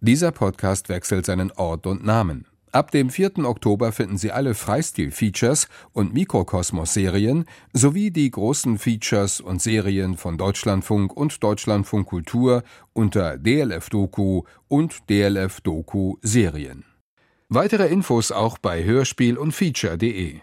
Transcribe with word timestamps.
Dieser 0.00 0.30
Podcast 0.30 0.88
wechselt 0.88 1.26
seinen 1.26 1.50
Ort 1.50 1.86
und 1.86 2.04
Namen. 2.04 2.46
Ab 2.70 2.92
dem 2.92 3.10
4. 3.10 3.38
Oktober 3.38 3.90
finden 3.90 4.16
Sie 4.16 4.30
alle 4.30 4.54
Freistil-Features 4.54 5.68
und 5.92 6.14
Mikrokosmos-Serien 6.14 7.46
sowie 7.72 8.12
die 8.12 8.30
großen 8.30 8.78
Features 8.78 9.40
und 9.40 9.60
Serien 9.60 10.16
von 10.16 10.38
Deutschlandfunk 10.38 11.16
und 11.16 11.42
Deutschlandfunk 11.42 12.06
Kultur 12.06 12.62
unter 12.92 13.38
DLF 13.38 13.90
Doku 13.90 14.42
und 14.68 15.08
DLF 15.10 15.60
Doku 15.62 16.16
Serien. 16.22 16.84
Weitere 17.48 17.88
Infos 17.88 18.30
auch 18.30 18.58
bei 18.58 18.84
Hörspiel 18.84 19.36
und 19.36 19.52
Feature.de 19.52 20.40